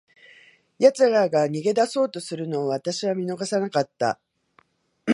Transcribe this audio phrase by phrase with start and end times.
[0.79, 4.19] 奴らが逃げ出そうとするのを、私は見逃さなかった。